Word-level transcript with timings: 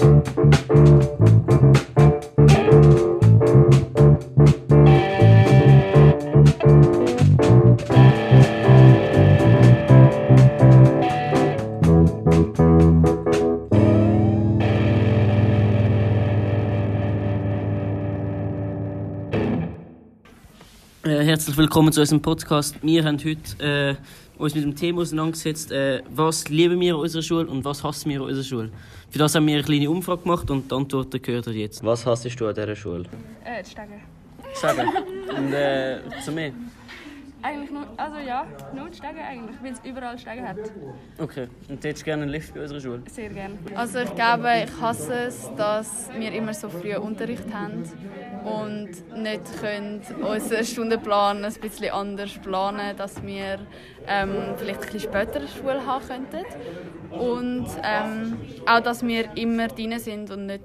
Äh, 0.00 1.03
herzlich 21.04 21.56
willkommen 21.56 21.92
zu 21.92 22.00
unserem 22.00 22.22
Podcast. 22.22 22.76
Wir 22.82 23.04
haben 23.04 23.18
heute 23.18 23.62
äh, 23.62 23.94
uns 24.38 24.54
mit 24.54 24.64
dem 24.64 24.74
Thema 24.74 25.02
auseinandergesetzt, 25.02 25.70
äh, 25.70 26.02
was 26.08 26.48
lieben 26.48 26.80
wir 26.80 26.94
an 26.94 27.00
unserer 27.00 27.22
Schule 27.22 27.46
und 27.46 27.62
was 27.64 27.84
hassen 27.84 28.08
wir 28.08 28.20
an 28.20 28.28
unserer 28.28 28.44
Schule. 28.44 28.70
Für 29.10 29.18
das 29.18 29.34
haben 29.34 29.46
wir 29.46 29.54
eine 29.54 29.62
kleine 29.62 29.90
Umfrage 29.90 30.22
gemacht 30.22 30.50
und 30.50 30.70
die 30.70 30.74
Antworten 30.74 31.20
gehört 31.20 31.46
ihr 31.48 31.52
jetzt. 31.52 31.84
Was 31.84 32.06
hasst 32.06 32.24
du 32.40 32.46
an 32.46 32.54
dieser 32.54 32.74
Schule? 32.74 33.04
Äh, 33.44 33.62
die 33.62 33.70
Stege. 33.70 34.00
Sagen. 34.54 34.88
Und 35.36 35.52
äh, 35.52 35.98
zu 36.24 36.32
mir? 36.32 36.52
Eigentlich 37.44 37.70
nur, 37.70 37.86
also 37.98 38.18
ja, 38.20 38.46
nur 38.74 38.88
die 38.88 38.96
Stege 38.96 39.20
eigentlich, 39.20 39.56
weil 39.62 39.72
es 39.72 39.80
überall 39.84 40.18
Stege 40.18 40.48
hat. 40.48 40.56
Okay. 41.18 41.46
Und 41.68 41.84
hättest 41.84 42.00
du 42.00 42.04
gerne 42.06 42.22
einen 42.22 42.32
Lift 42.32 42.54
bei 42.54 42.62
unserer 42.62 42.80
Schule? 42.80 43.02
Sehr 43.10 43.28
gerne. 43.28 43.58
Also 43.74 43.98
ich 43.98 44.14
glaube, 44.14 44.48
ich 44.64 44.80
hasse 44.80 45.12
es, 45.26 45.50
dass 45.54 46.08
wir 46.16 46.32
immer 46.32 46.54
so 46.54 46.70
früh 46.70 46.96
Unterricht 46.96 47.44
haben 47.52 47.84
und 48.44 48.88
nicht 49.22 49.60
können 49.60 50.00
unseren 50.22 50.64
Stundenplan 50.64 51.44
ein 51.44 51.52
bisschen 51.52 51.92
anders 51.92 52.32
planen, 52.38 52.96
dass 52.96 53.22
wir 53.22 53.58
ähm, 54.06 54.54
vielleicht 54.56 54.80
ein 54.80 54.86
bisschen 54.86 55.00
später 55.00 55.46
Schule 55.46 55.84
haben 55.84 56.06
könnten. 56.06 56.46
Und 57.10 57.66
ähm, 57.82 58.38
auch, 58.64 58.80
dass 58.80 59.06
wir 59.06 59.36
immer 59.36 59.68
drin 59.68 59.98
sind 59.98 60.30
und 60.30 60.46
nicht 60.46 60.64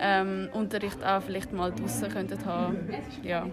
ähm, 0.00 0.48
Unterricht 0.52 1.04
auch 1.04 1.22
vielleicht 1.22 1.52
mal 1.52 1.72
draußen 1.72 2.08
könnten 2.08 2.44
haben. 2.44 2.76
Ja. 3.22 3.46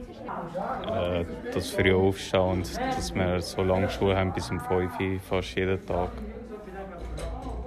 äh, 0.88 1.26
das 1.54 1.72
früh 1.72 1.94
aufstehen 1.94 2.42
und 2.42 2.78
dass 2.78 3.14
wir 3.14 3.42
so 3.42 3.64
lange 3.64 3.90
Schule 3.90 4.16
haben 4.16 4.34
bis 4.34 4.50
um 4.50 4.60
5 4.60 5.00
Uhr, 5.00 5.20
fast 5.20 5.56
jeden 5.56 5.86
Tag. 5.86 6.12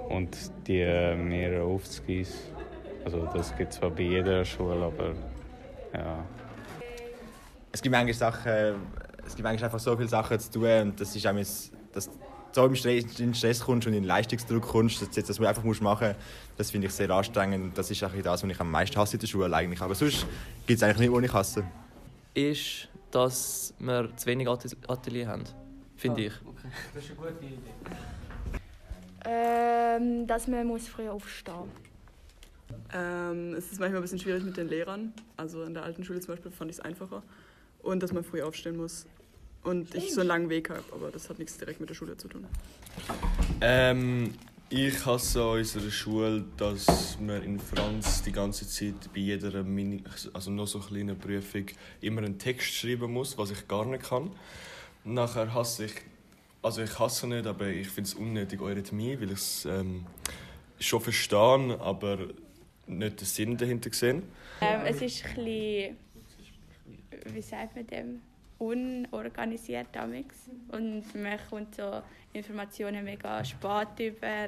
Und 0.09 0.35
die 0.65 0.81
äh, 0.81 1.15
mehrere 1.15 1.63
Aufzugis. 1.63 2.51
Also 3.05 3.27
das 3.33 3.55
gibt 3.55 3.71
es 3.71 3.79
zwar 3.79 3.91
bei 3.91 4.03
jeder 4.03 4.43
Schule, 4.43 4.85
aber 4.85 5.13
ja. 5.93 6.23
es 7.71 7.81
gibt 7.81 7.93
manchmal 7.93 8.13
Sachen, 8.13 8.75
es 9.25 9.35
gibt 9.35 9.43
manchmal 9.43 9.65
einfach 9.65 9.79
so 9.79 9.95
viele 9.95 10.09
Sachen 10.09 10.39
zu 10.39 10.51
tun 10.51 10.81
und 10.81 11.01
das 11.01 11.15
ist 11.15 11.25
auch 11.25 11.33
dass 11.93 12.09
du 12.09 12.17
so 12.51 12.65
im 12.65 12.75
Stress, 12.75 13.19
in 13.19 13.33
Stress 13.33 13.59
kommst 13.61 13.87
und 13.87 13.93
in 13.93 14.01
den 14.01 14.07
Leistungsdruck 14.07 14.63
kommst, 14.63 15.01
dass 15.01 15.09
du 15.09 15.19
jetzt 15.19 15.29
das 15.29 15.39
einfach 15.39 15.63
musst 15.63 15.81
machen 15.81 16.15
das 16.57 16.71
finde 16.71 16.87
ich 16.87 16.93
sehr 16.93 17.09
anstrengend 17.09 17.77
das 17.77 17.89
ist 17.89 18.03
auch 18.03 18.11
das, 18.11 18.43
was 18.43 18.49
ich 18.49 18.59
am 18.59 18.71
meisten 18.71 18.97
hasse 18.97 19.15
in 19.15 19.19
der 19.19 19.27
Schule 19.27 19.55
eigentlich. 19.55 19.81
Aber 19.81 19.95
sonst 19.95 20.25
gibt 20.67 20.77
es 20.77 20.83
eigentlich 20.83 21.09
nicht, 21.09 21.11
was 21.11 21.23
ich 21.23 21.33
hasse. 21.33 21.63
ist, 22.33 22.89
dass 23.11 23.73
wir 23.79 24.09
zu 24.15 24.25
wenig 24.27 24.47
Atel- 24.47 24.77
Atelier 24.87 25.27
haben. 25.27 25.43
Finde 25.95 26.25
ich. 26.25 26.33
Ähm, 29.25 30.25
dass 30.27 30.47
man 30.47 30.65
muss 30.65 30.87
früher 30.87 31.11
aufstehen 31.13 31.69
Ähm, 32.93 33.53
es 33.55 33.71
ist 33.71 33.79
manchmal 33.79 33.99
ein 33.99 34.03
bisschen 34.03 34.19
schwierig 34.19 34.43
mit 34.43 34.55
den 34.55 34.69
Lehrern. 34.69 35.13
Also 35.35 35.63
in 35.63 35.73
der 35.73 35.83
alten 35.83 36.03
Schule 36.03 36.19
zum 36.19 36.33
Beispiel 36.35 36.51
fand 36.51 36.71
ich 36.71 36.77
es 36.77 36.83
einfacher. 36.83 37.21
Und 37.81 38.01
dass 38.01 38.13
man 38.13 38.23
früh 38.23 38.41
aufstehen 38.41 38.77
muss. 38.77 39.05
Und 39.63 39.93
ich 39.93 40.13
so 40.13 40.21
einen 40.21 40.29
langen 40.29 40.49
Weg 40.49 40.69
habe, 40.69 40.83
aber 40.91 41.11
das 41.11 41.29
hat 41.29 41.37
nichts 41.39 41.57
direkt 41.57 41.79
mit 41.79 41.89
der 41.89 41.93
Schule 41.93 42.15
zu 42.17 42.27
tun. 42.27 42.45
Ähm, 43.61 44.33
ich 44.69 45.05
hasse 45.05 45.41
an 45.41 45.57
unserer 45.57 45.91
Schule, 45.91 46.45
dass 46.57 47.17
man 47.19 47.43
in 47.43 47.59
Franz 47.59 48.21
die 48.23 48.31
ganze 48.31 48.67
Zeit 48.67 49.11
bei 49.13 49.19
jeder 49.19 49.63
Mini, 49.63 50.03
also 50.33 50.51
noch 50.51 50.67
so 50.67 50.79
kleinen 50.79 51.17
Prüfung 51.17 51.65
immer 52.01 52.21
einen 52.21 52.37
Text 52.39 52.73
schreiben 52.73 53.11
muss, 53.11 53.37
was 53.37 53.51
ich 53.51 53.67
gar 53.67 53.85
nicht 53.85 54.03
kann. 54.03 54.31
Nachher 55.03 55.53
hasse 55.53 55.85
ich, 55.85 55.93
also 56.61 56.81
ich 56.81 56.97
hasse 56.99 57.27
nicht, 57.27 57.45
aber 57.47 57.67
ich 57.67 57.89
finde 57.89 58.07
es 58.09 58.13
unnötig 58.13 58.61
Eurythmie, 58.61 59.19
weil 59.19 59.31
ich 59.31 59.39
es 59.39 59.65
ähm, 59.65 60.05
schon 60.79 61.01
verstehe, 61.01 61.77
aber 61.81 62.17
nicht 62.87 63.19
den 63.21 63.25
Sinn 63.25 63.57
dahinter 63.57 63.91
sehe. 63.91 64.21
ähm, 64.61 64.81
Es 64.85 65.01
ist 65.01 65.25
ein 65.25 65.35
bisschen, 65.35 65.97
wie 67.33 67.41
sagt 67.41 67.75
man 67.75 67.87
dem, 67.87 68.21
unorganisiert 68.59 69.87
damals 69.93 70.49
und 70.71 71.03
man 71.15 71.39
kommt 71.49 71.75
so 71.75 72.01
Informationen 72.33 73.03
mega 73.03 73.43
spät 73.43 73.87
über 73.99 74.47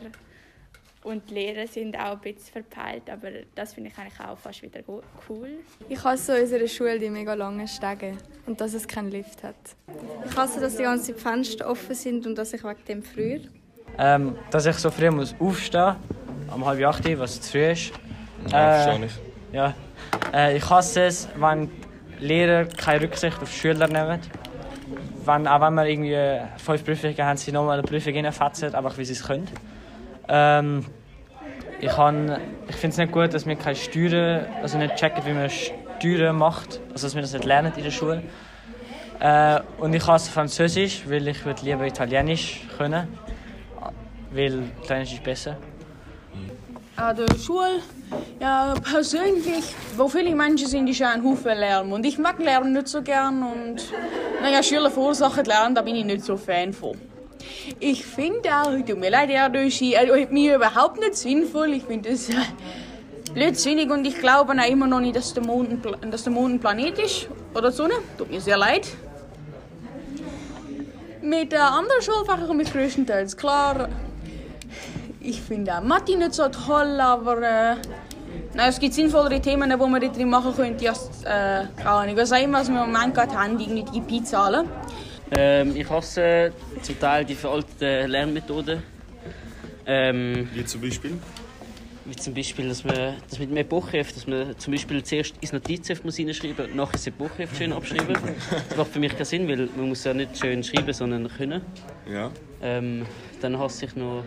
und 1.04 1.30
die 1.30 1.34
Lehrer 1.34 1.66
sind 1.66 1.98
auch 1.98 2.12
ein 2.12 2.20
bisschen 2.20 2.64
verpeilt, 2.64 3.10
aber 3.10 3.30
das 3.56 3.74
finde 3.74 3.90
ich 3.90 3.98
eigentlich 3.98 4.20
auch 4.20 4.38
fast 4.38 4.62
wieder 4.62 4.82
cool. 5.28 5.50
Ich 5.90 6.04
hasse 6.04 6.36
an 6.36 6.42
unserer 6.42 6.68
Schule 6.68 7.00
die 7.00 7.10
mega 7.10 7.34
langen 7.34 7.68
Stege 7.68 8.18
und 8.46 8.62
dass 8.62 8.76
es 8.76 8.88
keinen 8.88 9.10
Lift 9.10 9.42
hat. 9.44 9.56
Ich 10.26 10.38
hasse, 10.38 10.60
dass 10.60 10.78
die 10.78 10.84
ganzen 10.84 11.16
Fenster 11.16 11.68
offen 11.68 11.96
sind 11.96 12.28
und 12.28 12.38
dass 12.38 12.54
ich 12.54 12.64
wegen 12.64 12.86
dem 12.88 13.04
früher. 13.04 13.40
Ähm, 13.98 14.36
dass 14.52 14.68
ich 14.68 14.76
so 14.76 14.92
früh 14.92 15.10
muss 15.10 15.34
aufstehen 15.40 15.96
um 16.54 16.66
halb 16.66 16.84
acht, 16.86 17.08
Uhr, 17.08 17.20
was 17.20 17.42
zu 17.42 17.52
früh 17.52 17.72
ist. 17.72 17.92
Ich. 18.46 18.54
Ja. 19.54 19.74
Äh, 20.34 20.58
ich 20.58 20.70
hasse 20.70 21.04
es, 21.04 21.28
wenn 21.36 21.70
Lehrer 22.22 22.66
keine 22.66 23.02
Rücksicht 23.04 23.42
auf 23.42 23.52
Schüler 23.52 23.88
nehmen. 23.88 24.20
Wenn, 25.26 25.48
auch 25.48 25.62
wenn 25.62 25.74
wir 25.74 25.86
irgendwie 25.86 26.48
fünf 26.58 26.86
Prüfungen 26.86 27.18
haben, 27.18 27.38
sie 27.38 27.52
nochmal 27.52 27.80
eine 27.80 27.88
Prüfung 27.88 28.14
reinfetzen, 28.14 28.74
einfach 28.74 28.98
wie 28.98 29.06
sie 29.06 29.14
es 29.14 29.24
können. 29.24 29.48
Ähm, 30.28 30.86
ich 31.80 31.88
ich 31.88 32.76
finde 32.76 32.94
es 32.94 32.98
nicht 32.98 33.12
gut, 33.12 33.34
dass 33.34 33.46
wir 33.46 33.56
keine 33.56 33.76
Steuern, 33.76 34.46
also 34.62 34.78
nicht 34.78 34.96
checken, 34.96 35.26
wie 35.26 35.34
man 35.34 35.50
Steuern 35.50 36.38
macht, 36.38 36.80
also 36.94 37.08
dass 37.08 37.16
wir 37.16 37.22
das 37.22 37.34
nicht 37.34 37.46
lernen 37.46 37.74
in 37.76 37.84
der 37.84 37.92
Schule. 37.92 38.24
Äh, 39.20 39.60
und 39.80 39.94
ich 39.94 40.06
hasse 40.06 40.32
Französisch, 40.32 41.04
weil 41.08 41.28
ich 41.28 41.44
würde 41.44 41.64
lieber 41.64 41.86
Italienisch 41.86 42.62
können, 42.78 43.08
weil 44.32 44.64
Italienisch 44.84 45.14
ist 45.14 45.24
besser. 45.24 45.58
An 46.96 47.16
der 47.16 47.38
Schule, 47.38 47.82
ja, 48.40 48.74
persönlich, 48.82 49.76
wo 49.96 50.08
viele 50.08 50.36
Menschen 50.36 50.68
sind, 50.68 50.88
ist 50.88 51.02
ein 51.02 51.24
Haufen 51.24 51.58
Lärm. 51.58 51.92
Und 51.92 52.06
ich 52.06 52.18
mag 52.18 52.40
Lärm 52.40 52.74
nicht 52.74 52.88
so 52.88 53.02
gern. 53.02 53.44
Und 53.44 53.84
naja, 54.42 54.64
Schüler 54.64 54.90
verursachen 54.90 55.46
Lärm, 55.46 55.76
da 55.76 55.82
bin 55.82 55.96
ich 55.96 56.06
nicht 56.06 56.26
so 56.26 56.38
Fan 56.38 56.74
von. 56.74 56.98
Ich 57.80 58.06
finde 58.06 58.50
auch, 58.50 58.72
tut 58.86 58.98
mir 58.98 59.10
leid, 59.10 59.30
Erdöschi, 59.30 59.94
äh, 59.94 60.28
mir 60.32 60.56
überhaupt 60.56 61.00
nicht 61.00 61.16
sinnvoll. 61.16 61.74
Ich 61.74 61.84
finde 61.84 62.10
es 62.10 62.30
äh, 62.30 62.36
blödsinnig 63.34 63.90
und 63.90 64.06
ich 64.06 64.18
glaube 64.20 64.54
auch 64.54 64.70
immer 64.70 64.88
noch 64.88 65.00
nicht, 65.00 65.16
dass 65.16 65.34
der, 65.34 65.44
Mond 65.44 65.86
ein, 65.86 66.12
dass 66.12 66.24
der 66.24 66.34
Mond 66.34 66.56
ein 66.56 66.60
Planet 66.60 67.00
ist. 67.00 67.28
Oder 67.54 67.70
die 67.70 67.76
Sonne. 67.76 67.94
Tut 68.18 68.32
mir 68.32 68.42
sehr 68.42 68.58
leid. 68.58 68.88
Mit 71.22 71.52
der 71.52 71.72
anderen 71.72 72.02
Schulfächer 72.02 72.48
komme 72.48 72.64
ich 72.64 72.72
größtenteils 72.72 73.38
klar. 73.38 73.90
Ich 75.24 75.40
finde 75.40 75.78
auch 75.78 75.84
Mathe 75.84 76.18
nicht 76.18 76.34
so 76.34 76.48
toll, 76.50 77.00
aber 77.00 77.38
äh, 77.38 77.76
nein, 78.56 78.70
es 78.70 78.80
gibt 78.80 78.96
sinnvollere 78.96 79.40
Themen, 79.40 79.70
die 79.70 79.78
man 79.78 80.02
drin 80.02 80.30
machen 80.30 80.56
könnte, 80.56 80.90
als, 80.90 81.24
äh, 81.24 81.66
keine 81.78 81.90
Ahnung, 81.90 82.18
was 82.18 82.32
auch 82.32 82.42
immer, 82.42 82.60
was 82.60 82.70
wir 82.70 82.84
im 82.84 82.92
Moment 82.92 83.14
gerade 83.14 83.38
haben, 83.38 83.60
irgendwie 83.60 83.84
die 83.84 84.18
IP-Zahlen. 84.18 84.68
Ähm, 85.32 85.76
ich 85.76 85.88
hasse 85.90 86.52
zum 86.82 87.00
Teil 87.00 87.24
die 87.24 87.36
veralteten 87.36 88.10
Lernmethoden. 88.10 88.82
Ähm, 89.86 90.50
Wie 90.54 90.66
zum 90.66 90.82
Beispiel? 90.82 91.18
Wie 92.06 92.16
zum 92.16 92.34
Beispiel, 92.34 92.68
dass 92.68 92.84
man 92.84 93.16
das 93.30 93.38
mit 93.38 93.52
dem 93.52 93.58
Epochheft, 93.58 94.16
dass 94.16 94.26
man 94.26 94.58
zum 94.58 94.74
Beispiel 94.74 95.04
zuerst 95.04 95.36
ins 95.40 95.54
Notizheft 95.54 96.04
muss 96.04 96.18
reinschreiben 96.18 96.66
und 96.66 96.76
nachher 96.76 96.94
das 96.94 97.08
Epochheft 97.08 97.56
schön 97.56 97.72
abschreiben. 97.72 98.18
Das 98.70 98.78
macht 98.78 98.92
für 98.92 99.00
mich 99.00 99.14
keinen 99.14 99.26
Sinn, 99.26 99.48
weil 99.48 99.70
man 99.76 99.90
muss 99.90 100.04
ja 100.04 100.14
nicht 100.16 100.38
schön 100.38 100.64
schreiben, 100.64 100.92
sondern 100.94 101.28
können. 101.30 101.62
Ja. 102.12 102.32
Ähm, 102.62 103.06
dann 103.40 103.58
hasse 103.60 103.86
ich 103.86 103.96
noch 103.96 104.24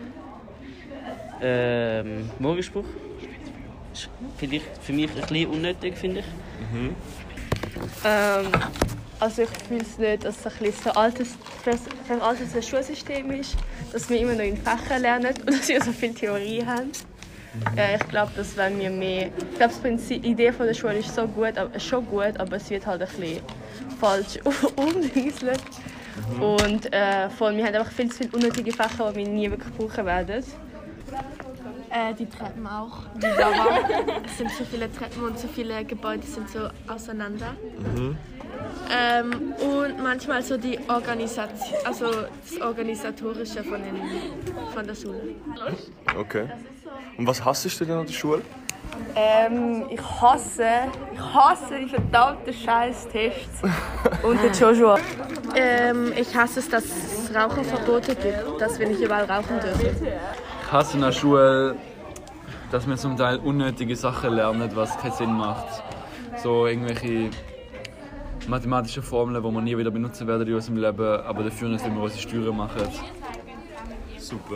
ähm, 1.41 2.29
Morgenspruch. 2.39 2.85
Vielleicht 4.37 4.65
für 4.81 4.93
mich 4.93 5.09
ein 5.11 5.21
bisschen 5.21 5.47
unnötig, 5.47 5.97
finde 5.97 6.19
ich. 6.21 6.25
Mhm. 6.71 6.95
Ähm, 8.03 8.45
also 9.19 9.43
ich 9.43 9.49
finde 9.67 9.85
es 9.85 9.97
nicht, 9.97 10.25
dass 10.25 10.39
es 10.39 10.45
ein 10.45 10.53
bisschen 10.59 10.83
so 10.83 10.89
altes, 10.91 11.29
vers- 11.63 11.79
veraltetes 12.05 12.67
Schulsystem 12.67 13.31
ist, 13.31 13.55
dass 13.93 14.09
wir 14.09 14.19
immer 14.19 14.33
noch 14.33 14.43
in 14.43 14.57
Fächern 14.57 15.01
lernen 15.01 15.33
und 15.39 15.49
dass 15.59 15.67
wir 15.69 15.81
so 15.81 15.91
viel 15.91 16.13
Theorie 16.13 16.65
haben. 16.65 16.91
Ja, 17.77 17.95
ich 17.95 18.05
glaube, 18.09 18.33
das 18.35 18.57
wenn 18.57 18.77
wir 18.77 18.89
mehr. 18.89 19.27
Ich 19.27 19.57
glaube, 19.57 19.73
das 19.73 19.79
Prinzip- 19.79 20.21
die 20.23 20.31
Idee 20.31 20.51
von 20.51 20.65
der 20.65 20.73
Schule 20.73 20.95
ist 20.97 21.15
so 21.15 21.25
gut, 21.25 21.57
aber, 21.57 21.79
schon 21.79 22.05
gut, 22.05 22.37
aber 22.37 22.57
es 22.57 22.69
wird 22.69 22.85
halt 22.85 23.01
ein 23.01 23.07
bisschen 23.07 23.39
falsch 23.97 24.39
umgedingselt. 24.75 25.61
Mhm. 26.35 26.41
Und 26.43 26.93
äh, 26.93 27.29
voll, 27.29 27.55
wir 27.55 27.65
haben 27.65 27.75
einfach 27.75 27.91
viel 27.93 28.09
zu 28.11 28.17
viele 28.17 28.31
unnötige 28.31 28.73
Fächer, 28.73 29.09
die 29.13 29.17
wir 29.19 29.27
nie 29.27 29.49
wirklich 29.49 29.73
brauchen 29.73 30.05
werden. 30.05 30.43
Äh, 31.95 32.13
die 32.13 32.25
Treppen 32.25 32.67
auch. 32.67 33.03
Die 33.15 33.25
Lava. 33.25 33.79
es 34.25 34.37
sind 34.37 34.51
so 34.51 34.65
viele 34.65 34.91
Treppen 34.91 35.23
und 35.23 35.39
so 35.39 35.47
viele 35.47 35.85
Gebäude 35.85 36.27
sind 36.27 36.49
so 36.49 36.67
auseinander. 36.89 37.55
Mhm. 37.95 38.17
Ähm, 38.91 39.53
und 39.53 40.03
manchmal 40.03 40.43
so 40.43 40.57
die 40.57 40.77
Organisation, 40.89 41.79
also 41.85 42.07
das 42.11 42.61
Organisatorische 42.61 43.63
von, 43.63 43.81
den, 43.81 43.95
von 44.73 44.85
der 44.85 44.95
Schule. 44.95 45.35
Okay. 46.17 46.49
Und 47.17 47.27
was 47.27 47.43
hassest 47.45 47.79
du 47.79 47.85
denn 47.85 47.97
an 47.97 48.05
der 48.05 48.13
Schule? 48.13 48.41
Ähm, 49.15 49.85
ich 49.89 50.01
hasse, 50.01 50.67
ich 51.13 51.19
hasse 51.19 51.79
die 51.79 51.89
verdammten 51.89 52.53
scheiß 52.53 53.07
Tests 53.07 53.61
und 54.21 54.43
den 54.43 54.51
Joshua. 54.51 54.99
Ähm, 55.55 56.11
ich 56.17 56.35
hasse 56.35 56.59
es, 56.59 56.67
dass 56.69 56.83
es 56.83 57.33
Raucherverbote 57.33 58.15
gibt, 58.15 58.59
dass 58.59 58.77
wir 58.79 58.87
nicht 58.87 58.99
überall 58.99 59.23
rauchen 59.25 59.59
dürfen. 59.61 60.07
Ich 60.65 60.71
hasse 60.71 60.95
in 60.95 61.03
der 61.03 61.11
Schule, 61.11 61.75
dass 62.71 62.87
wir 62.87 62.97
zum 62.97 63.15
Teil 63.15 63.37
unnötige 63.37 63.95
Sachen 63.95 64.33
lernen, 64.33 64.71
was 64.73 64.97
keinen 64.97 65.11
Sinn 65.11 65.31
macht. 65.31 65.83
So 66.41 66.65
irgendwelche 66.65 67.29
mathematische 68.47 69.03
Formeln, 69.03 69.43
die 69.43 69.47
wir 69.47 69.61
nie 69.61 69.77
wieder 69.77 69.91
benutzen 69.91 70.27
werden 70.27 70.47
in 70.47 70.55
unserem 70.55 70.77
Leben, 70.77 71.21
aber 71.21 71.43
dafür 71.43 71.69
nicht, 71.69 71.85
wenn 71.85 71.95
wir 71.95 72.01
unsere 72.01 72.19
Steuern 72.19 72.57
machen. 72.57 72.81
Super. 74.17 74.55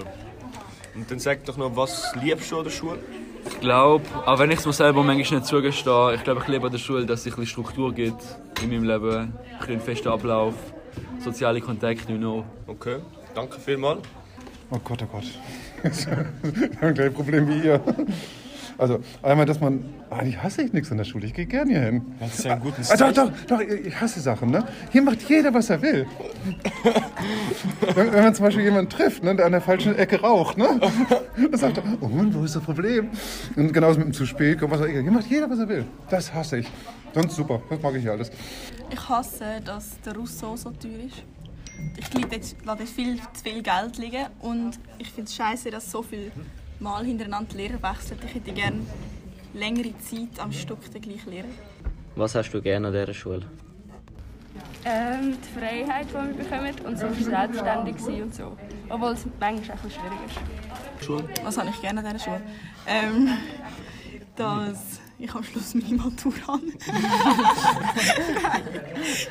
Und 0.95 1.09
dann 1.11 1.19
sag 1.19 1.45
doch 1.45 1.57
noch, 1.57 1.75
was 1.75 2.11
liebst 2.19 2.51
du 2.51 2.57
an 2.57 2.63
der 2.63 2.71
Schule? 2.71 2.99
Ich 3.45 3.59
glaube, 3.59 4.03
auch 4.25 4.39
wenn 4.39 4.49
ich 4.49 4.59
es 4.59 4.65
mir 4.65 4.73
selber 4.73 5.03
manchmal 5.03 5.39
nicht 5.39 5.47
zugestehe, 5.47 6.15
ich 6.15 6.23
glaube, 6.23 6.41
ich 6.41 6.47
liebe 6.47 6.65
an 6.65 6.71
der 6.71 6.79
Schule, 6.79 7.05
dass 7.05 7.19
es 7.19 7.27
ein 7.27 7.29
bisschen 7.29 7.45
Struktur 7.45 7.93
gibt 7.93 8.21
in 8.63 8.69
meinem 8.69 8.83
Leben. 8.83 9.15
Ein 9.15 9.33
bisschen 9.59 9.79
festen 9.79 10.09
Ablauf, 10.09 10.55
soziale 11.19 11.61
Kontakte, 11.61 12.11
you 12.11 12.17
know. 12.17 12.45
Okay, 12.65 12.97
danke 13.35 13.59
vielmals. 13.59 14.01
Oh 14.71 14.79
Gott, 14.83 15.01
oh 15.03 15.07
Gott. 15.11 15.23
Wir 15.81 16.81
haben 16.81 16.93
gleich 16.93 17.07
ein 17.07 17.13
Problem 17.13 17.47
wie 17.47 17.65
ihr. 17.65 17.81
Also, 18.77 18.99
einmal, 19.21 19.45
dass 19.45 19.59
man. 19.59 19.83
Eigentlich 20.09 20.41
hasse 20.41 20.61
ich 20.61 20.71
nichts 20.71 20.89
an 20.89 20.97
der 20.97 21.03
Schule. 21.03 21.25
Ich 21.25 21.33
gehe 21.33 21.45
gerne 21.45 21.71
hier 21.71 21.81
hin. 21.81 22.01
Das 22.19 22.39
ist 22.39 22.45
ja 22.45 22.53
ein 22.53 22.61
guten 22.61 22.81
Ah, 22.89 22.95
doch, 22.95 23.11
doch, 23.11 23.31
doch, 23.47 23.59
ich 23.59 23.99
hasse 23.99 24.21
Sachen, 24.21 24.51
ne? 24.51 24.63
Hier 24.91 25.01
macht 25.01 25.21
jeder, 25.27 25.53
was 25.53 25.69
er 25.69 25.81
will. 25.81 26.07
wenn, 27.93 28.13
wenn 28.13 28.23
man 28.23 28.33
zum 28.33 28.45
Beispiel 28.45 28.63
jemanden 28.63 28.89
trifft, 28.89 29.23
ne, 29.23 29.35
der 29.35 29.47
an 29.47 29.51
der 29.51 29.61
falschen 29.61 29.97
Ecke 29.97 30.21
raucht, 30.21 30.57
ne? 30.57 30.79
Dann 31.35 31.59
sagt 31.59 31.77
er, 31.77 31.83
oh 31.99 32.07
Mann, 32.07 32.33
wo 32.33 32.43
ist 32.43 32.55
das 32.55 32.63
Problem? 32.63 33.09
Und 33.55 33.73
genauso 33.73 33.99
mit 33.99 34.07
dem 34.07 34.13
zu 34.13 34.25
spät 34.25 34.59
kommt, 34.59 34.71
was 34.71 34.81
er 34.81 34.87
Hier 34.87 35.11
macht 35.11 35.27
jeder, 35.27 35.49
was 35.49 35.59
er 35.59 35.67
will. 35.67 35.85
Das 36.09 36.33
hasse 36.33 36.59
ich. 36.59 36.67
Sonst 37.13 37.35
super, 37.35 37.61
das 37.69 37.81
mag 37.81 37.95
ich 37.95 38.03
hier 38.03 38.13
alles. 38.13 38.31
Ich 38.89 39.09
hasse, 39.09 39.59
dass 39.65 39.99
der 40.01 40.15
Rousseau 40.15 40.55
so 40.55 40.69
teuer 40.71 41.05
ist. 41.05 41.23
Ich 41.97 42.13
lasse 42.13 42.35
jetzt, 42.35 42.55
lasse 42.65 42.79
jetzt 42.81 42.93
viel 42.93 43.17
zu 43.17 43.43
viel 43.43 43.61
Geld 43.61 43.97
liegen 43.97 44.25
und 44.39 44.79
ich 44.97 45.11
finde 45.11 45.29
es 45.29 45.35
scheiße, 45.35 45.69
dass 45.71 45.91
so 45.91 46.01
viel 46.01 46.31
Mal 46.79 47.03
hintereinander 47.05 47.49
die 47.51 47.57
Lehrer 47.57 47.81
wechseln. 47.83 48.19
Ich 48.25 48.35
hätte 48.35 48.51
gerne 48.53 48.79
längere 49.53 49.97
Zeit 49.99 50.39
am 50.39 50.51
Stück 50.51 50.91
den 50.91 51.01
gleichen 51.01 51.29
Lehrer. 51.29 51.47
Was 52.15 52.35
hast 52.35 52.51
du 52.51 52.61
gerne 52.61 52.87
an 52.87 52.93
dieser 52.93 53.13
Schule? 53.13 53.45
Ähm, 54.85 55.37
die 55.43 55.59
Freiheit, 55.59 56.07
die 56.09 56.13
wir 56.13 56.43
bekommen 56.43 56.75
und 56.85 56.97
so 56.97 57.07
selbstständig 57.09 57.99
sein 57.99 58.23
und 58.23 58.33
so. 58.33 58.57
Obwohl 58.89 59.11
es 59.11 59.25
manchmal 59.39 59.77
ein 59.77 59.83
bisschen 59.83 59.91
schwierig 59.91 60.19
ist. 60.27 61.05
Schule. 61.05 61.23
Was 61.43 61.57
habe 61.57 61.69
ich 61.69 61.81
gerne 61.81 61.99
an 61.99 62.05
dieser 62.05 62.19
Schule? 62.19 62.41
Ähm, 62.87 63.29
dass 64.35 65.01
ich 65.19 65.33
am 65.35 65.43
Schluss 65.43 65.73
meine 65.75 65.95
Matur 65.95 66.33
habe. 66.47 66.61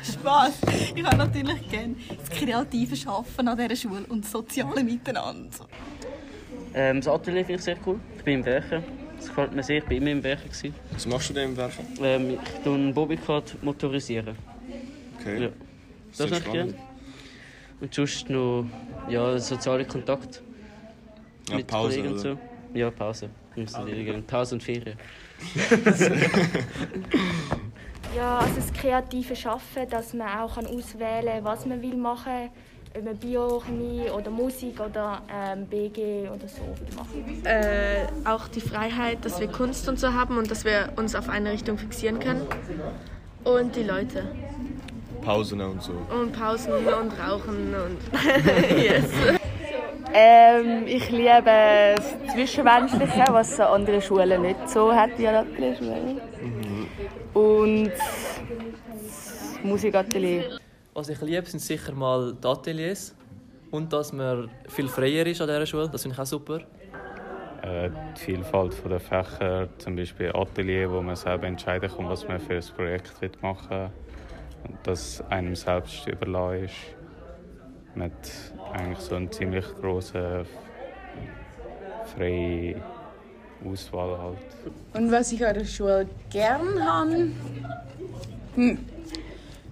Spaß. 0.03 0.53
Ich 0.95 1.03
habe 1.03 1.17
natürlich 1.17 1.69
gerne 1.69 1.95
das 2.17 2.29
kreative 2.29 3.09
Arbeiten 3.09 3.47
an 3.47 3.57
dieser 3.57 3.75
Schule 3.75 4.05
und 4.09 4.23
das 4.23 4.31
soziale 4.31 4.83
Miteinander. 4.83 5.49
Ähm, 6.73 6.97
das 6.97 7.07
Atelier 7.07 7.43
finde 7.45 7.59
ich 7.59 7.63
sehr 7.65 7.77
cool. 7.85 7.99
Ich 8.17 8.23
bin 8.23 8.39
im 8.39 8.45
Werken. 8.45 8.83
Das 9.17 9.27
gefällt 9.27 9.53
mir 9.53 9.63
sehr. 9.63 9.77
Ich 9.79 9.85
war 9.85 9.91
immer 9.91 10.11
im 10.11 10.23
Werken. 10.23 10.47
gewesen. 10.49 10.73
Was 10.91 11.05
machst 11.07 11.29
du 11.29 11.33
denn 11.33 11.49
im 11.49 11.57
Werken? 11.57 11.85
Ähm, 12.01 12.31
ich 12.43 12.63
tue 12.63 12.75
einen 12.75 12.93
Bobbycard 12.93 13.61
motorisieren. 13.63 14.35
Okay. 15.19 15.43
Ja. 15.43 15.49
Das 16.17 16.29
mache 16.29 16.39
ich 16.45 16.51
gerne. 16.51 16.73
Und 17.81 17.93
sonst 17.93 18.29
noch 18.29 18.65
ja, 19.09 19.37
soziale 19.39 19.85
Kontakt 19.85 20.41
Ja, 21.49 21.55
mit 21.57 21.67
Pause, 21.67 21.97
Kollegen 21.97 22.13
und 22.13 22.19
oder? 22.19 22.33
so. 22.73 22.77
Ja, 22.77 22.91
Pause. 22.91 23.29
Pause 24.27 24.55
und 24.55 24.63
Ferien. 24.63 24.97
Ja, 28.15 28.39
also 28.39 28.55
das 28.55 28.73
kreative 28.73 29.35
Schaffen, 29.35 29.87
dass 29.89 30.13
man 30.13 30.27
auch 30.39 30.55
kann 30.55 30.65
auswählen 30.65 31.35
kann, 31.35 31.43
was 31.43 31.65
man 31.65 31.81
will 31.81 31.95
machen 31.95 32.33
will. 32.33 32.49
Ob 32.97 33.05
man 33.05 33.17
Biochemie 33.17 34.09
oder 34.09 34.31
Musik 34.31 34.79
oder 34.79 35.21
ähm, 35.31 35.67
BG 35.67 36.27
oder 36.27 36.47
so 36.47 36.61
will 36.61 36.97
machen. 36.97 37.45
Äh, 37.45 38.07
auch 38.27 38.47
die 38.47 38.61
Freiheit, 38.61 39.23
dass 39.23 39.39
wir 39.39 39.47
Kunst 39.47 39.87
und 39.87 39.99
so 39.99 40.13
haben 40.13 40.39
und 40.39 40.49
dass 40.49 40.65
wir 40.65 40.93
uns 40.95 41.13
auf 41.13 41.29
eine 41.29 41.51
Richtung 41.51 41.77
fixieren 41.77 42.19
können. 42.19 42.47
Und 43.43 43.75
die 43.75 43.83
Leute. 43.83 44.23
Pausen 45.21 45.61
und 45.61 45.83
so. 45.83 45.91
Und 45.91 46.33
Pausen 46.33 46.73
und 46.73 47.19
Rauchen 47.19 47.75
und 47.75 47.99
yes. 48.75 49.05
Ähm, 50.13 50.87
ich 50.87 51.09
liebe 51.11 51.43
das 51.95 52.33
Zwischenmenschliche, 52.33 53.25
was 53.29 53.57
so 53.57 53.63
andere 53.63 54.01
Schulen 54.01 54.41
nicht 54.41 54.67
so 54.67 54.93
hat 54.93 55.11
wie 55.17 55.27
an 55.27 55.35
anderen 55.35 55.75
Schulen. 55.75 56.21
Und 57.33 57.91
das 57.91 59.59
Musikatelier. 59.63 60.59
Was 60.93 61.09
ich 61.09 61.21
liebe, 61.21 61.45
sind 61.45 61.59
sicher 61.59 61.93
mal 61.93 62.33
die 62.33 62.47
Ateliers 62.47 63.15
und 63.71 63.93
dass 63.93 64.11
man 64.11 64.49
viel 64.67 64.87
freier 64.87 65.25
ist 65.27 65.41
an 65.41 65.47
dieser 65.47 65.65
Schule. 65.65 65.89
Das 65.89 66.01
finde 66.01 66.15
ich 66.15 66.19
auch 66.19 66.25
super. 66.25 66.59
Äh, 67.61 67.89
die 68.17 68.19
Vielfalt 68.19 68.75
der 68.89 68.99
Fächer, 68.99 69.69
zum 69.77 69.95
Beispiel 69.95 70.31
Atelier, 70.33 70.89
wo 70.89 71.01
man 71.01 71.15
selber 71.15 71.45
entscheiden 71.45 71.89
kann, 71.89 72.09
was 72.09 72.27
man 72.27 72.39
für 72.39 72.55
ein 72.55 72.63
Projekt 72.75 73.21
wird 73.21 73.41
machen 73.43 73.69
will. 73.69 73.89
Und 74.67 74.77
das 74.83 75.23
einem 75.29 75.55
selbst 75.55 76.07
überlassen 76.07 76.65
ist. 76.65 76.98
Mit 77.95 78.13
eigentlich 78.73 78.99
so 78.99 79.15
einer 79.15 79.31
ziemlich 79.31 79.65
grossen 79.81 80.45
freie 82.15 82.75
Auswahl 83.65 84.17
halt. 84.17 84.37
Und 84.93 85.11
was 85.11 85.31
ich 85.31 85.45
an 85.45 85.53
der 85.53 85.65
Schule 85.65 86.07
gern 86.29 86.83
habe? 86.83 87.29
Hm. 88.55 88.77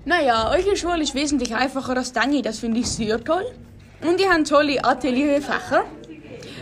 Naja, 0.05 0.51
eure 0.51 0.75
Schule 0.77 1.03
ist 1.03 1.15
wesentlich 1.15 1.53
einfacher 1.53 1.97
als 1.97 2.13
deine, 2.13 2.41
das 2.41 2.59
finde 2.59 2.79
ich 2.79 2.89
sehr 2.89 3.21
toll. 3.23 3.45
Und 4.01 4.19
die 4.19 4.25
haben 4.25 4.45
tolle 4.45 4.83
Atelierfächer. 4.83 5.83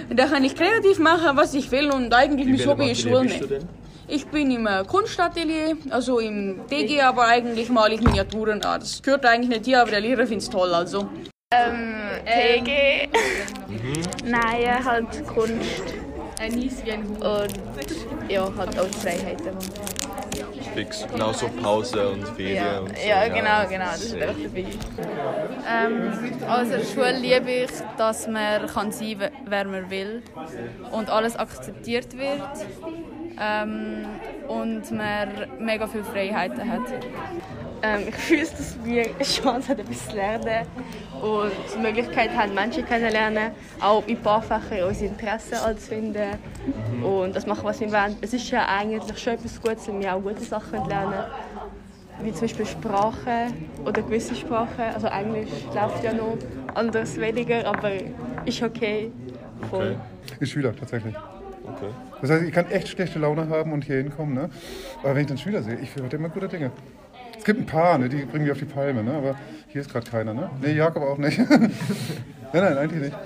Da 0.09 0.27
kann 0.27 0.43
ich 0.43 0.55
kreativ 0.55 0.99
machen, 0.99 1.35
was 1.35 1.53
ich 1.53 1.71
will 1.71 1.89
und 1.91 2.13
eigentlich 2.13 2.47
mein 2.47 2.67
Hobby 2.67 2.91
ist 2.91 3.01
Schule 3.01 3.23
nicht. 3.23 3.43
Ich 4.07 4.27
bin 4.27 4.51
im 4.51 4.67
äh, 4.67 4.83
Kunstatelier, 4.83 5.77
also 5.89 6.19
im 6.19 6.61
DG, 6.69 7.01
aber 7.01 7.25
eigentlich 7.25 7.69
male 7.69 7.95
ich 7.95 8.01
Miniaturen 8.01 8.63
an. 8.63 8.79
Das 8.79 9.01
gehört 9.01 9.25
eigentlich 9.25 9.49
nicht 9.49 9.65
hier, 9.65 9.81
aber 9.81 9.89
der 9.89 10.01
Lehrer 10.01 10.27
findet 10.27 10.43
es 10.43 10.49
toll, 10.49 10.71
also. 10.71 11.09
Ähm, 11.55 11.95
TG. 12.25 13.07
Nein, 14.25 14.83
halt 14.85 15.27
Kunst. 15.27 15.83
Ein 16.39 16.53
Eis 16.53 16.83
wie 16.83 16.91
ein. 16.91 17.05
Und 17.05 17.53
ja, 18.29 18.51
halt 18.57 18.79
auch 18.79 18.85
die 18.87 18.97
Freiheiten. 18.99 19.55
Fix. 20.73 21.05
Genau 21.09 21.31
so 21.31 21.47
Pause 21.47 22.09
und 22.09 22.27
Ferien 22.29 22.55
Ja, 22.55 22.79
und 22.79 22.97
so. 22.97 23.07
ja, 23.07 23.27
genau, 23.29 23.69
genau, 23.69 23.85
das 23.85 24.03
ist 24.03 24.15
einfach 24.15 24.35
dabei. 24.43 24.65
Ähm, 25.71 26.41
also 26.47 26.73
an 26.73 26.79
der 26.79 26.85
Schule 26.85 27.17
liebe 27.19 27.51
ich, 27.51 27.71
dass 27.97 28.27
man 28.27 28.65
kann 28.67 28.91
sein 28.91 29.19
kann, 29.19 29.31
wer 29.45 29.65
man 29.65 29.89
will 29.89 30.21
und 30.91 31.09
alles 31.09 31.37
akzeptiert 31.37 32.17
wird 32.17 32.41
ähm, 33.39 34.05
und 34.49 34.91
man 34.91 35.29
mega 35.59 35.87
viele 35.87 36.03
Freiheiten 36.03 36.69
hat. 36.69 36.81
Ähm, 37.85 38.07
ich 38.09 38.15
fühle, 38.15 38.41
dass 38.41 38.77
wir 38.83 39.03
eine 39.03 39.23
Chance 39.23 39.69
haben, 39.69 39.79
etwas 39.79 40.07
zu 40.07 40.15
lernen 40.15 40.65
und 41.21 41.51
die 41.73 41.79
Möglichkeit 41.79 42.31
haben, 42.35 42.53
Menschen 42.53 42.85
kennenzulernen, 42.85 43.51
auch 43.79 44.05
in 44.07 44.17
ein 44.17 44.21
paar 44.21 44.41
Fächern 44.41 44.87
unsere 44.87 45.11
Interessen 45.11 45.55
anzufinden 45.55 46.39
und 47.03 47.35
das 47.35 47.45
machen, 47.45 47.63
was 47.63 47.79
wir 47.79 47.91
wollen. 47.91 48.15
Es 48.21 48.33
ist 48.33 48.49
ja 48.49 48.65
eigentlich 48.67 49.19
schon 49.19 49.33
etwas 49.33 49.61
Gutes, 49.61 49.87
wenn 49.87 49.99
wir 50.01 50.15
auch 50.15 50.21
gute 50.21 50.43
Sachen 50.43 50.87
lernen 50.87 51.25
wie 52.21 52.31
zum 52.31 52.41
Beispiel 52.41 52.65
Sprachen 52.65 53.69
oder 53.83 54.01
gewisse 54.01 54.35
Sprachen. 54.35 54.85
Also 54.93 55.07
Englisch 55.07 55.49
läuft 55.73 56.01
ja 56.01 56.13
noch, 56.13 56.37
anderes 56.73 57.19
weniger, 57.19 57.67
aber 57.67 57.91
ist 58.45 58.63
okay. 58.63 59.11
Voll. 59.69 59.97
Ist 60.39 60.51
Schüler, 60.51 60.73
tatsächlich. 60.73 61.13
Okay. 61.63 61.89
Das 62.21 62.29
heißt, 62.29 62.43
ich 62.43 62.53
kann 62.53 62.69
echt 62.71 62.87
schlechte 62.87 63.19
Laune 63.19 63.49
haben 63.49 63.73
und 63.73 63.83
hier 63.83 63.97
hinkommen, 63.97 64.33
ne? 64.33 64.49
Aber 65.03 65.15
wenn 65.15 65.21
ich 65.21 65.27
dann 65.27 65.37
Schüler 65.37 65.61
sehe, 65.61 65.77
ich 65.81 65.89
finde 65.89 66.15
immer 66.15 66.29
gute 66.29 66.47
Dinge. 66.47 66.71
Es 67.37 67.43
gibt 67.43 67.59
ein 67.59 67.65
paar, 67.65 67.97
ne, 67.97 68.09
die 68.09 68.25
bringen 68.25 68.43
mich 68.43 68.51
auf 68.51 68.59
die 68.59 68.65
Palme, 68.65 69.03
ne? 69.03 69.13
Aber 69.13 69.35
hier 69.67 69.81
ist 69.81 69.91
gerade 69.91 70.09
keiner, 70.09 70.33
ne? 70.33 70.49
Nee, 70.61 70.73
Jakob 70.73 71.03
auch 71.03 71.17
nicht. 71.17 71.37
nein, 71.49 71.71
nein, 72.53 72.77
eigentlich 72.77 73.01
nicht. 73.01 73.17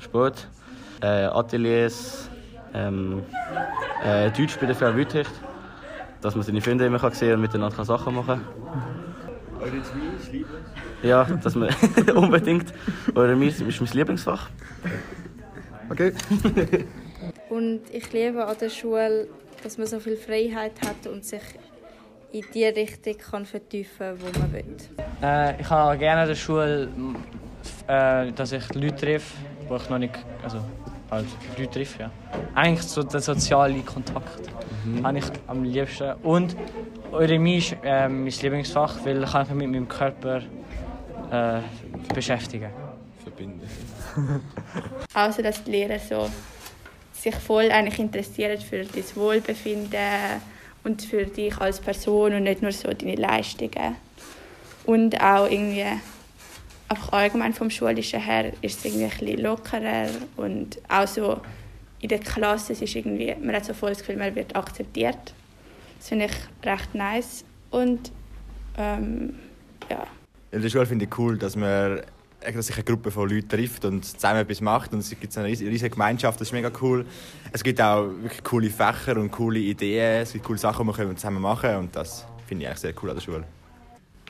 Sport, 0.00 0.48
äh, 1.02 1.06
Ateliers, 1.06 2.28
ähm, 2.74 3.22
äh, 4.04 4.30
Deutsch 4.30 4.56
bei 4.58 4.66
der 4.66 4.74
Frau 4.74 4.94
Wüthicht, 4.94 5.30
dass 6.20 6.34
man 6.34 6.44
seine 6.44 6.60
Freunde 6.60 6.86
immer 6.86 6.98
kann 6.98 7.12
sehen 7.12 7.34
und 7.34 7.40
miteinander 7.42 7.76
kann 7.76 7.84
Sachen 7.84 8.14
machen 8.14 8.40
Ja, 11.02 11.24
dass 11.24 11.54
man 11.54 11.70
unbedingt. 12.14 12.72
Oder 13.14 13.36
mir 13.36 13.48
ist 13.48 13.60
ist 13.60 13.80
mein 13.80 13.90
Lieblingsfach. 13.92 14.48
Okay. 15.90 16.12
Und 17.48 17.82
ich 17.92 18.12
liebe 18.12 18.44
an 18.44 18.56
der 18.60 18.70
Schule, 18.70 19.28
dass 19.62 19.76
man 19.76 19.86
so 19.86 20.00
viel 20.00 20.16
Freiheit 20.16 20.72
hat 20.82 21.06
und 21.06 21.24
sich 21.24 21.42
in 22.32 22.44
die 22.54 22.64
Richtung 22.64 23.16
kann 23.18 23.46
vertiefen 23.46 24.16
wo 24.20 24.38
man 24.38 24.52
will. 24.52 24.76
Äh, 25.22 25.60
ich 25.60 25.68
habe 25.70 25.98
gerne 25.98 26.22
an 26.22 26.28
der 26.28 26.34
Schule, 26.34 26.88
äh, 27.86 28.32
dass 28.32 28.52
ich 28.52 28.72
Leute 28.74 28.96
treffe, 28.96 29.36
wo 29.68 29.76
ich 29.76 29.88
noch 29.88 29.98
nicht, 29.98 30.14
also 30.42 30.58
halt 31.10 31.26
Leute 31.58 31.70
treffe, 31.70 32.02
ja. 32.02 32.10
eigentlich 32.54 32.82
so 32.82 33.02
der 33.02 33.20
soziale 33.20 33.80
Kontakt 33.80 34.48
Mhm. 34.84 35.06
habe 35.06 35.18
ich 35.18 35.24
am 35.46 35.64
liebsten. 35.64 36.12
Und 36.22 36.56
Eurythmie 37.12 37.58
ist 37.58 37.76
äh, 37.82 38.08
mein 38.08 38.26
Lieblingsfach, 38.26 39.04
weil 39.04 39.22
ich 39.22 39.30
kann 39.30 39.46
mich 39.48 39.66
mit 39.66 39.70
meinem 39.70 39.88
Körper 39.88 40.42
äh, 41.30 41.60
beschäftigen. 42.14 42.70
Verbinden. 43.22 43.68
Außer 45.14 45.42
dass 45.42 45.62
die 45.64 45.70
Lehrer 45.72 45.98
so 45.98 46.30
sich 47.12 47.34
voll 47.34 47.70
eigentlich 47.70 47.98
interessieren 47.98 48.58
für 48.58 48.84
das 48.84 49.14
Wohlbefinden 49.14 50.40
und 50.84 51.02
für 51.02 51.24
dich 51.24 51.56
als 51.58 51.80
Person 51.80 52.34
und 52.34 52.44
nicht 52.44 52.62
nur 52.62 52.72
so 52.72 52.92
deine 52.92 53.16
Leistungen. 53.16 53.96
Und 54.84 55.20
auch 55.20 55.50
irgendwie 55.50 55.84
einfach 56.88 57.12
allgemein 57.12 57.52
vom 57.52 57.70
Schulischen 57.70 58.20
her 58.20 58.52
ist 58.62 58.78
es 58.78 58.84
irgendwie 58.84 59.04
ein 59.04 59.10
bisschen 59.10 59.42
lockerer 59.42 60.08
und 60.36 60.78
auch 60.88 61.06
so 61.06 61.40
in 62.00 62.08
der 62.08 62.18
Klasse 62.18 62.72
es 62.72 62.82
ist 62.82 62.96
irgendwie, 62.96 63.34
man 63.40 63.54
hat 63.54 63.64
so 63.64 63.74
voll 63.74 63.90
das 63.90 63.98
Gefühl, 63.98 64.16
man 64.16 64.34
wird 64.34 64.56
akzeptiert. 64.56 65.34
Das 65.98 66.08
finde 66.08 66.26
ich 66.26 66.66
recht 66.66 66.94
nice 66.94 67.44
und 67.70 68.10
ähm, 68.78 69.34
ja. 69.90 70.06
In 70.50 70.62
der 70.62 70.68
Schule 70.70 70.86
finde 70.86 71.04
ich 71.04 71.18
cool, 71.18 71.36
dass 71.36 71.54
man 71.56 72.00
dass 72.40 72.66
sich 72.66 72.76
eine 72.76 72.84
Gruppe 72.84 73.10
von 73.10 73.28
Leuten 73.28 73.48
trifft 73.48 73.84
und 73.84 74.04
zusammen 74.04 74.40
etwas 74.40 74.60
macht 74.60 74.92
und 74.92 75.00
es 75.00 75.10
gibt 75.10 75.36
eine 75.36 75.48
riesige 75.48 75.90
Gemeinschaft, 75.90 76.40
das 76.40 76.48
ist 76.48 76.52
mega 76.52 76.70
cool. 76.80 77.04
Es 77.52 77.62
gibt 77.62 77.80
auch 77.80 78.06
wirklich 78.06 78.42
coole 78.42 78.70
Fächer 78.70 79.16
und 79.16 79.30
coole 79.30 79.58
Ideen, 79.58 80.22
es 80.22 80.32
gibt 80.32 80.44
coole 80.44 80.58
Sachen, 80.58 80.86
die 80.86 80.98
wir 80.98 81.16
zusammen 81.16 81.42
machen 81.42 81.62
können 81.62 81.78
und 81.78 81.96
das 81.96 82.26
finde 82.46 82.62
ich 82.64 82.68
eigentlich 82.68 82.80
sehr 82.80 82.94
cool 83.02 83.10
an 83.10 83.16
der 83.16 83.22
Schule. 83.22 83.44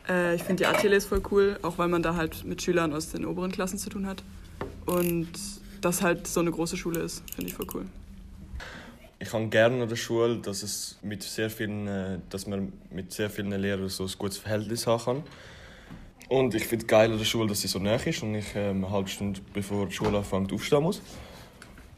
Äh, 0.08 0.34
ich 0.34 0.42
finde 0.42 0.64
die 0.64 0.66
Ateliers 0.66 1.06
voll 1.06 1.22
cool, 1.30 1.58
auch 1.62 1.78
weil 1.78 1.88
man 1.88 2.02
da 2.02 2.16
halt 2.16 2.44
mit 2.44 2.60
Schülern 2.60 2.92
aus 2.92 3.10
den 3.10 3.24
oberen 3.24 3.52
Klassen 3.52 3.78
zu 3.78 3.90
tun 3.90 4.06
hat. 4.06 4.22
Und 4.86 5.30
das 5.80 6.02
halt 6.02 6.26
so 6.26 6.40
eine 6.40 6.50
große 6.50 6.76
Schule 6.76 7.00
ist, 7.00 7.22
finde 7.34 7.50
ich 7.50 7.54
voll 7.54 7.66
cool. 7.74 7.86
Ich 9.18 9.32
habe 9.32 9.46
gerne 9.48 9.82
an 9.82 9.88
der 9.88 9.96
Schule, 9.96 10.38
dass, 10.38 10.62
es 10.62 10.98
mit 11.02 11.22
sehr 11.22 11.50
vielen, 11.50 11.86
äh, 11.86 12.18
dass 12.30 12.46
man 12.46 12.72
mit 12.90 13.12
sehr 13.12 13.30
vielen 13.30 13.50
Lehrern 13.52 13.88
so 13.88 14.04
ein 14.04 14.10
gutes 14.18 14.38
Verhältnis 14.38 14.86
haben 14.86 15.04
kann. 15.04 15.22
Und 16.30 16.54
ich 16.54 16.64
finde 16.64 16.84
es 16.84 16.86
geil 16.86 17.10
an 17.10 17.18
der 17.18 17.24
Schule, 17.24 17.48
dass 17.48 17.60
sie 17.60 17.66
so 17.66 17.80
nah 17.80 17.96
ist 17.96 18.22
und 18.22 18.36
ich 18.36 18.46
ähm, 18.54 18.84
eine 18.84 18.92
halbe 18.92 19.08
Stunde 19.08 19.40
bevor 19.52 19.86
die 19.86 19.92
Schule 19.92 20.18
anfängt 20.18 20.52
aufstehen 20.52 20.84
muss. 20.84 21.02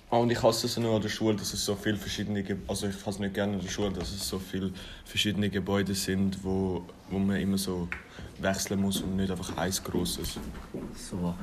Und 0.09 0.33
ich 0.33 0.43
hasse 0.43 0.67
es 0.67 0.79
nur 0.79 0.97
an 0.97 1.03
der 1.03 1.11
Schule, 1.11 1.37
dass 1.37 1.53
es 1.53 1.63
so 1.63 1.75
viele 1.75 1.99
verschiedene, 1.99 2.43
Ge- 2.43 2.57
also 2.67 2.87
ich 2.87 2.97
hasse 3.05 3.21
nicht 3.21 3.35
gerne 3.35 3.55
an 3.55 3.61
der 3.61 3.69
Schule, 3.69 3.91
dass 3.93 4.11
es 4.11 4.27
so 4.27 4.39
viele 4.39 4.73
verschiedene 5.05 5.51
Gebäude 5.51 5.95
sind, 5.95 6.43
wo, 6.43 6.83
wo 7.11 7.19
man 7.19 7.37
immer 7.37 7.59
so 7.59 7.89
wechseln 8.39 8.81
muss 8.81 9.03
und 9.03 9.17
nicht 9.17 9.31
einfach 9.31 9.55
eins 9.59 9.85
grosses. 9.85 10.39
So. 11.11 11.35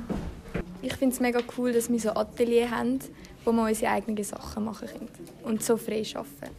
Ich 0.82 0.94
finde 0.94 1.14
es 1.14 1.20
mega 1.20 1.38
cool, 1.56 1.72
dass 1.72 1.88
wir 1.88 2.00
so 2.00 2.10
Atelier 2.10 2.72
haben, 2.72 2.98
wo 3.44 3.52
wir 3.52 3.68
unsere 3.68 3.92
eigenen 3.92 4.24
Sachen 4.24 4.64
machen 4.64 4.88
können 4.88 5.08
und 5.44 5.62
so 5.62 5.76
frei 5.76 6.04
arbeiten. 6.14 6.56